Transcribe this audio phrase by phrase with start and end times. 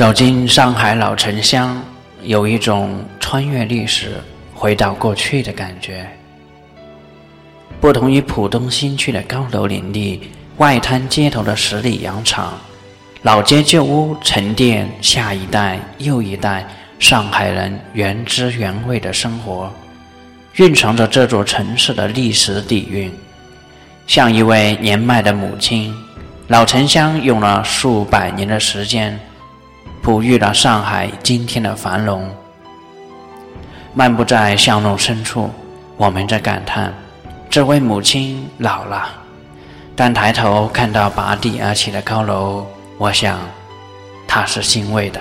[0.00, 1.78] 走进上海老城乡，
[2.22, 4.12] 有一种穿越历史、
[4.54, 6.08] 回到过去的感觉。
[7.82, 12.58] 不同于浦东新区的高楼林立、外滩街头的十里洋场，
[13.20, 16.66] 老街旧屋沉淀下一代又一代
[16.98, 19.70] 上海人原汁原味的生活，
[20.56, 23.12] 蕴藏着这座城市的历史底蕴。
[24.06, 25.94] 像一位年迈的母亲，
[26.48, 29.20] 老城乡用了数百年的时间。
[30.02, 32.28] 哺育了上海今天的繁荣。
[33.92, 35.50] 漫步在巷弄深处，
[35.96, 36.94] 我们在感叹：
[37.50, 39.08] 这位母亲老了。
[39.94, 43.38] 但抬头看到拔地而起的高楼，我想，
[44.26, 45.20] 她是欣慰的。